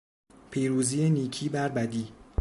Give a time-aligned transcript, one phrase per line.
[0.51, 2.07] پیروزی نیکی بر بدی